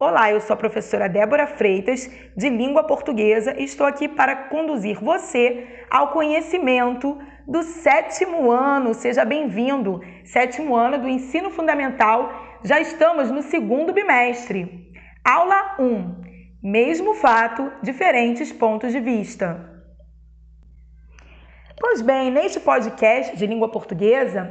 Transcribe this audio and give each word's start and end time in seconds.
Olá, 0.00 0.30
eu 0.30 0.40
sou 0.40 0.54
a 0.54 0.56
professora 0.56 1.08
Débora 1.08 1.44
Freitas, 1.44 2.08
de 2.36 2.48
língua 2.48 2.84
portuguesa, 2.84 3.52
e 3.58 3.64
estou 3.64 3.84
aqui 3.84 4.06
para 4.06 4.46
conduzir 4.46 5.00
você 5.00 5.66
ao 5.90 6.12
conhecimento 6.12 7.18
do 7.48 7.64
sétimo 7.64 8.48
ano. 8.48 8.94
Seja 8.94 9.24
bem-vindo! 9.24 10.00
Sétimo 10.24 10.76
ano 10.76 10.98
do 10.98 11.08
ensino 11.08 11.50
fundamental, 11.50 12.32
já 12.62 12.78
estamos 12.78 13.28
no 13.28 13.42
segundo 13.42 13.92
bimestre. 13.92 14.92
Aula 15.24 15.74
1: 15.80 16.14
Mesmo 16.62 17.14
fato, 17.14 17.72
diferentes 17.82 18.52
pontos 18.52 18.92
de 18.92 19.00
vista. 19.00 19.82
Pois 21.76 22.00
bem, 22.02 22.30
neste 22.30 22.60
podcast 22.60 23.36
de 23.36 23.48
língua 23.48 23.68
portuguesa, 23.68 24.48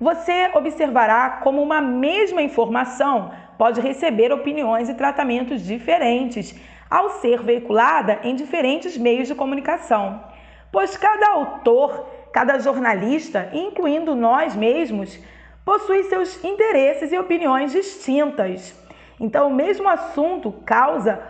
você 0.00 0.50
observará 0.52 1.38
como 1.44 1.62
uma 1.62 1.80
mesma 1.80 2.42
informação 2.42 3.30
pode 3.60 3.78
receber 3.82 4.32
opiniões 4.32 4.88
e 4.88 4.94
tratamentos 4.94 5.62
diferentes 5.62 6.58
ao 6.88 7.10
ser 7.20 7.42
veiculada 7.42 8.18
em 8.22 8.34
diferentes 8.34 8.96
meios 8.96 9.28
de 9.28 9.34
comunicação, 9.34 10.24
pois 10.72 10.96
cada 10.96 11.28
autor, 11.28 12.06
cada 12.32 12.58
jornalista, 12.58 13.50
incluindo 13.52 14.14
nós 14.14 14.56
mesmos, 14.56 15.20
possui 15.62 16.04
seus 16.04 16.42
interesses 16.42 17.12
e 17.12 17.18
opiniões 17.18 17.70
distintas. 17.70 18.74
Então, 19.20 19.48
o 19.48 19.54
mesmo 19.54 19.86
assunto 19.90 20.50
causa 20.64 21.20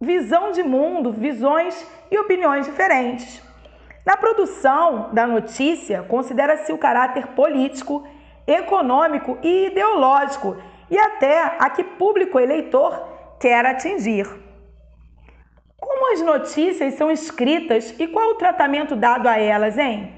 visão 0.00 0.50
de 0.50 0.64
mundo, 0.64 1.12
visões 1.12 1.88
e 2.10 2.18
opiniões 2.18 2.66
diferentes. 2.66 3.40
Na 4.04 4.16
produção 4.16 5.10
da 5.12 5.28
notícia, 5.28 6.02
considera-se 6.02 6.72
o 6.72 6.78
caráter 6.78 7.28
político, 7.28 8.04
econômico 8.48 9.38
e 9.44 9.66
ideológico 9.66 10.56
e 10.90 10.98
até 10.98 11.56
a 11.58 11.70
que 11.70 11.84
público 11.84 12.38
eleitor 12.38 13.06
quer 13.40 13.64
atingir. 13.64 14.26
Como 15.76 16.12
as 16.12 16.20
notícias 16.20 16.94
são 16.94 17.10
escritas 17.10 17.94
e 17.98 18.06
qual 18.08 18.30
o 18.30 18.34
tratamento 18.34 18.96
dado 18.96 19.28
a 19.28 19.38
elas, 19.38 19.78
hein? 19.78 20.14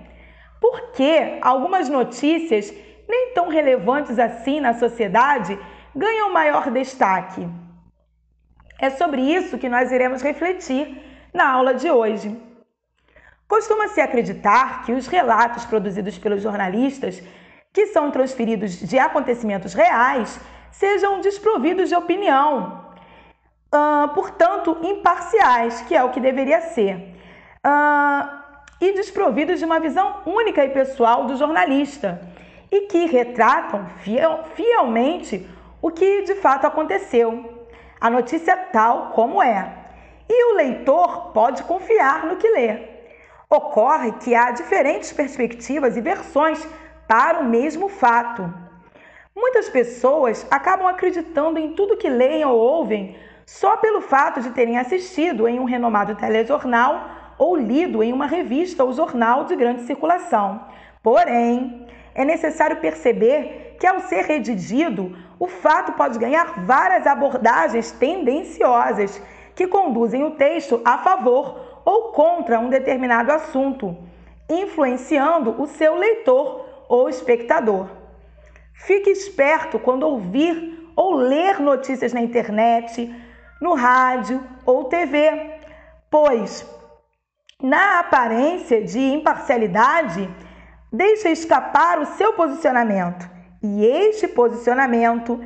Por 0.60 0.92
que 0.92 1.38
algumas 1.40 1.88
notícias, 1.88 2.72
nem 3.08 3.32
tão 3.34 3.48
relevantes 3.48 4.18
assim 4.18 4.60
na 4.60 4.74
sociedade, 4.74 5.58
ganham 5.94 6.32
maior 6.32 6.70
destaque? 6.70 7.48
É 8.78 8.90
sobre 8.90 9.20
isso 9.20 9.58
que 9.58 9.68
nós 9.68 9.92
iremos 9.92 10.22
refletir 10.22 11.02
na 11.32 11.50
aula 11.50 11.74
de 11.74 11.90
hoje. 11.90 12.40
Costuma-se 13.46 14.00
acreditar 14.00 14.84
que 14.84 14.92
os 14.92 15.06
relatos 15.06 15.64
produzidos 15.64 16.16
pelos 16.18 16.42
jornalistas, 16.42 17.22
que 17.72 17.86
são 17.88 18.10
transferidos 18.10 18.78
de 18.78 18.98
acontecimentos 18.98 19.74
reais, 19.74 20.40
sejam 20.72 21.20
desprovidos 21.20 21.88
de 21.88 21.94
opinião, 21.94 22.84
uh, 23.74 24.08
portanto, 24.14 24.78
imparciais, 24.82 25.80
que 25.82 25.94
é 25.94 26.02
o 26.02 26.10
que 26.10 26.20
deveria 26.20 26.60
ser, 26.60 26.96
uh, 27.66 28.40
e 28.80 28.92
desprovidos 28.92 29.58
de 29.58 29.64
uma 29.64 29.78
visão 29.78 30.22
única 30.24 30.64
e 30.64 30.70
pessoal 30.70 31.26
do 31.26 31.36
jornalista, 31.36 32.20
e 32.70 32.82
que 32.82 33.06
retratam 33.06 33.86
fiel, 33.98 34.44
fielmente 34.54 35.48
o 35.82 35.90
que 35.90 36.22
de 36.22 36.36
fato 36.36 36.66
aconteceu, 36.66 37.66
a 38.00 38.08
notícia 38.08 38.56
tal 38.56 39.10
como 39.10 39.42
é. 39.42 39.76
E 40.28 40.52
o 40.52 40.56
leitor 40.56 41.32
pode 41.32 41.62
confiar 41.64 42.24
no 42.24 42.36
que 42.36 42.48
lê. 42.48 42.88
Ocorre 43.48 44.12
que 44.12 44.34
há 44.34 44.52
diferentes 44.52 45.12
perspectivas 45.12 45.96
e 45.96 46.00
versões 46.00 46.64
para 47.08 47.40
o 47.40 47.44
mesmo 47.44 47.88
fato. 47.88 48.69
Muitas 49.40 49.70
pessoas 49.70 50.46
acabam 50.50 50.86
acreditando 50.86 51.58
em 51.58 51.72
tudo 51.72 51.96
que 51.96 52.10
leem 52.10 52.44
ou 52.44 52.58
ouvem 52.58 53.16
só 53.46 53.74
pelo 53.78 54.02
fato 54.02 54.42
de 54.42 54.50
terem 54.50 54.76
assistido 54.76 55.48
em 55.48 55.58
um 55.58 55.64
renomado 55.64 56.14
telejornal 56.14 57.08
ou 57.38 57.56
lido 57.56 58.02
em 58.02 58.12
uma 58.12 58.26
revista 58.26 58.84
ou 58.84 58.92
jornal 58.92 59.44
de 59.44 59.56
grande 59.56 59.84
circulação. 59.84 60.60
Porém, 61.02 61.86
é 62.14 62.22
necessário 62.22 62.76
perceber 62.76 63.76
que, 63.80 63.86
ao 63.86 64.00
ser 64.00 64.26
redigido, 64.26 65.16
o 65.38 65.46
fato 65.46 65.92
pode 65.92 66.18
ganhar 66.18 66.66
várias 66.66 67.06
abordagens 67.06 67.90
tendenciosas 67.92 69.22
que 69.54 69.66
conduzem 69.66 70.22
o 70.22 70.32
texto 70.32 70.82
a 70.84 70.98
favor 70.98 71.80
ou 71.82 72.12
contra 72.12 72.60
um 72.60 72.68
determinado 72.68 73.32
assunto, 73.32 73.96
influenciando 74.50 75.58
o 75.58 75.66
seu 75.66 75.94
leitor 75.94 76.66
ou 76.90 77.08
espectador. 77.08 77.99
Fique 78.86 79.10
esperto 79.10 79.78
quando 79.78 80.04
ouvir 80.04 80.90
ou 80.96 81.14
ler 81.14 81.60
notícias 81.60 82.12
na 82.12 82.20
internet, 82.20 83.14
no 83.60 83.74
rádio 83.74 84.42
ou 84.64 84.84
TV, 84.84 85.58
pois, 86.10 86.66
na 87.62 88.00
aparência 88.00 88.82
de 88.82 88.98
imparcialidade, 88.98 90.28
deixa 90.90 91.28
escapar 91.28 92.00
o 92.00 92.06
seu 92.06 92.32
posicionamento. 92.32 93.28
E 93.62 93.84
este 93.84 94.26
posicionamento, 94.26 95.38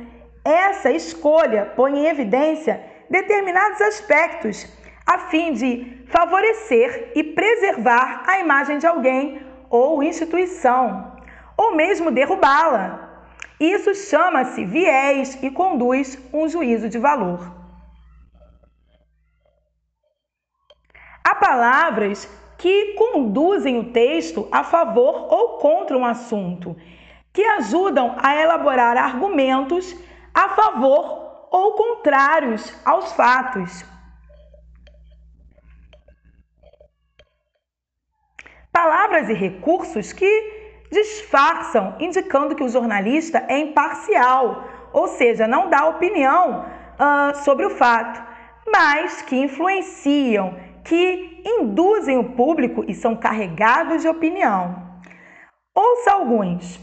essa 0.43 0.89
escolha, 0.91 1.65
põe 1.75 1.99
em 1.99 2.07
evidência 2.07 2.81
determinados 3.09 3.81
aspectos 3.81 4.65
a 5.05 5.19
fim 5.19 5.53
de 5.53 6.05
favorecer 6.07 7.11
e 7.15 7.21
preservar 7.23 8.23
a 8.25 8.39
imagem 8.39 8.77
de 8.77 8.87
alguém 8.87 9.45
ou 9.69 10.01
instituição, 10.01 11.17
ou 11.57 11.75
mesmo 11.75 12.09
derrubá-la. 12.11 13.05
Isso 13.59 13.95
chama-se 13.95 14.65
viés 14.65 15.41
e 15.41 15.49
conduz 15.49 16.19
um 16.33 16.47
juízo 16.47 16.89
de 16.89 16.97
valor. 16.97 17.53
Há 21.23 21.35
palavras 21.35 22.29
que 22.57 22.93
conduzem 22.93 23.79
o 23.79 23.91
texto 23.91 24.47
a 24.51 24.63
favor 24.63 25.31
ou 25.33 25.57
contra 25.57 25.97
um 25.97 26.05
assunto, 26.05 26.75
que 27.33 27.43
ajudam 27.43 28.15
a 28.21 28.35
elaborar 28.35 28.97
argumentos 28.97 29.95
a 30.33 30.49
favor 30.49 31.47
ou 31.51 31.73
contrários 31.73 32.73
aos 32.85 33.13
fatos. 33.13 33.83
Palavras 38.71 39.29
e 39.29 39.33
recursos 39.33 40.11
que 40.11 40.54
disfarçam, 40.91 41.95
indicando 41.99 42.55
que 42.55 42.63
o 42.63 42.69
jornalista 42.69 43.43
é 43.47 43.57
imparcial, 43.59 44.67
ou 44.93 45.07
seja, 45.07 45.47
não 45.47 45.69
dá 45.69 45.85
opinião 45.87 46.65
uh, 46.65 47.35
sobre 47.43 47.65
o 47.65 47.69
fato, 47.69 48.23
mas 48.71 49.21
que 49.21 49.35
influenciam, 49.35 50.55
que 50.83 51.41
induzem 51.45 52.17
o 52.17 52.31
público 52.35 52.83
e 52.87 52.93
são 52.93 53.15
carregados 53.15 54.01
de 54.01 54.07
opinião. 54.07 54.83
Ouça 55.73 56.11
alguns. 56.11 56.79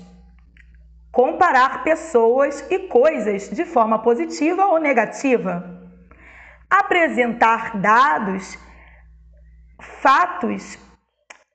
Comparar 1.10 1.84
pessoas 1.84 2.66
e 2.70 2.78
coisas 2.80 3.50
de 3.50 3.64
forma 3.64 3.98
positiva 3.98 4.66
ou 4.66 4.78
negativa. 4.78 5.80
Apresentar 6.70 7.76
dados, 7.78 8.58
fatos 9.80 10.78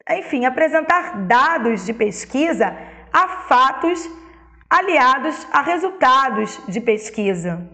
enfim, 0.10 0.46
apresentar 0.46 1.18
dados 1.26 1.86
de 1.86 1.94
pesquisa 1.94 2.76
a 3.12 3.28
fatos 3.50 4.10
aliados 4.70 5.48
a 5.52 5.62
resultados 5.62 6.60
de 6.68 6.82
pesquisa. 6.82 7.68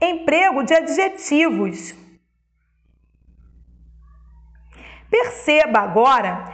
Emprego 0.00 0.62
de 0.62 0.74
adjetivos. 0.74 1.94
Perceba 5.10 5.80
agora, 5.80 6.44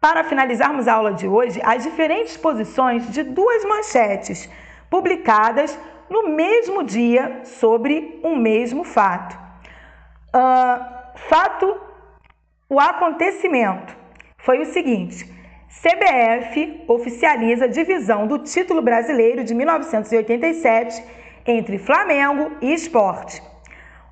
para 0.00 0.24
finalizarmos 0.24 0.86
a 0.86 0.94
aula 0.94 1.14
de 1.14 1.26
hoje, 1.26 1.60
as 1.64 1.82
diferentes 1.82 2.36
posições 2.36 3.10
de 3.10 3.22
duas 3.22 3.64
manchetes 3.64 4.48
publicadas 4.90 5.78
no 6.10 6.28
mesmo 6.28 6.82
dia 6.82 7.40
sobre 7.44 8.20
um 8.22 8.36
mesmo 8.36 8.84
fato. 8.84 9.34
Uh, 10.28 11.18
fato 11.28 11.80
o 12.68 12.80
acontecimento 12.80 13.94
foi 14.38 14.60
o 14.60 14.66
seguinte: 14.66 15.24
CBF 15.68 16.84
oficializa 16.88 17.66
a 17.66 17.68
divisão 17.68 18.26
do 18.26 18.38
título 18.38 18.80
brasileiro 18.80 19.44
de 19.44 19.54
1987 19.54 21.04
entre 21.46 21.78
Flamengo 21.78 22.52
e 22.62 22.72
Esporte. 22.72 23.42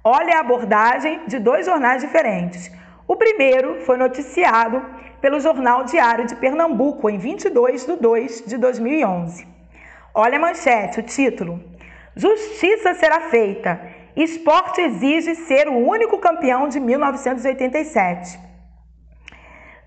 Olha 0.05 0.37
a 0.37 0.41
abordagem 0.41 1.21
de 1.27 1.39
dois 1.39 1.65
jornais 1.65 2.03
diferentes. 2.03 2.71
O 3.09 3.17
primeiro 3.17 3.81
foi 3.87 3.97
noticiado 3.97 4.85
pelo 5.21 5.41
Jornal 5.41 5.85
Diário 5.85 6.27
de 6.27 6.35
Pernambuco 6.37 7.09
em 7.09 7.19
22 7.19 7.87
de 7.87 7.97
2 7.97 8.45
de 8.47 8.59
2011. 8.59 9.47
Olha 10.15 10.37
a 10.37 10.41
manchete, 10.41 11.01
o 11.01 11.03
título: 11.03 11.63
Justiça 12.15 12.93
será 12.95 13.23
feita. 13.31 13.81
Esporte 14.17 14.81
exige 14.81 15.35
ser 15.35 15.69
o 15.69 15.77
único 15.77 16.19
campeão 16.19 16.69
de 16.69 16.79
1987. 16.79 18.39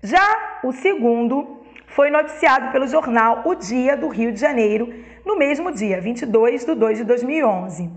Já 0.02 0.60
o 0.64 0.72
segundo 0.72 1.62
foi 1.86 2.10
noticiado 2.10 2.72
pelo 2.72 2.86
jornal 2.86 3.42
O 3.44 3.54
Dia 3.54 3.96
do 3.96 4.08
Rio 4.08 4.32
de 4.32 4.40
Janeiro, 4.40 4.92
no 5.24 5.36
mesmo 5.36 5.70
dia, 5.70 6.00
22 6.00 6.64
de 6.64 6.74
2 6.74 6.98
de 6.98 7.04
2011. 7.04 7.90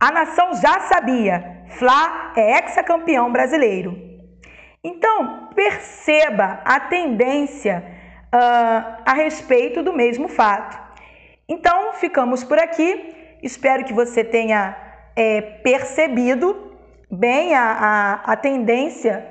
A 0.00 0.10
nação 0.10 0.54
já 0.54 0.80
sabia, 0.80 1.62
Fla 1.70 2.32
é 2.36 2.58
ex-campeão 2.58 3.30
brasileiro. 3.30 3.96
Então, 4.82 5.48
perceba 5.54 6.60
a 6.64 6.80
tendência 6.80 7.84
uh, 8.34 9.02
a 9.04 9.12
respeito 9.14 9.82
do 9.82 9.92
mesmo 9.92 10.28
fato. 10.28 10.78
Então, 11.48 11.92
ficamos 11.94 12.44
por 12.44 12.58
aqui. 12.58 13.14
Espero 13.42 13.84
que 13.84 13.92
você 13.92 14.22
tenha 14.22 14.87
é, 15.18 15.40
percebido 15.40 16.78
bem 17.10 17.52
a, 17.52 17.72
a, 17.72 18.12
a 18.32 18.36
tendência 18.36 19.26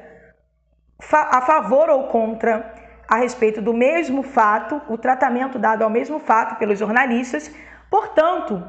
fa 0.99 1.29
a 1.31 1.41
favor 1.41 1.89
ou 1.89 2.03
contra 2.07 2.73
a 3.07 3.15
respeito 3.15 3.61
do 3.61 3.73
mesmo 3.73 4.21
fato, 4.21 4.81
o 4.89 4.97
tratamento 4.97 5.57
dado 5.57 5.83
ao 5.83 5.89
mesmo 5.89 6.19
fato 6.19 6.57
pelos 6.57 6.77
jornalistas. 6.77 7.49
Portanto, 7.89 8.61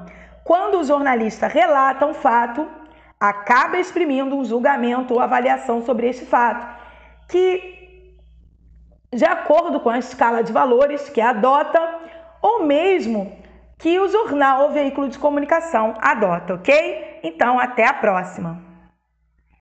quando 0.45 0.79
o 0.79 0.85
jornalista 0.85 1.49
relata 1.49 2.07
um 2.07 2.15
fato, 2.15 2.69
acaba 3.19 3.81
exprimindo 3.81 4.37
um 4.37 4.45
julgamento 4.45 5.15
ou 5.15 5.21
avaliação 5.21 5.83
sobre 5.83 6.09
este 6.09 6.25
fato, 6.25 6.65
que, 7.29 8.17
de 9.13 9.25
acordo 9.25 9.81
com 9.81 9.91
a 9.91 9.99
escala 9.99 10.45
de 10.45 10.53
valores 10.53 11.09
que 11.09 11.21
adota, 11.21 11.81
ou 12.41 12.63
mesmo 12.63 13.37
que 13.77 13.99
o 13.99 14.09
jornal 14.09 14.63
ou 14.63 14.71
veículo 14.71 15.09
de 15.09 15.19
comunicação 15.19 15.95
adota, 16.01 16.55
ok? 16.55 17.08
Então, 17.23 17.59
até 17.59 17.87
a 17.87 17.95
próxima! 17.95 18.68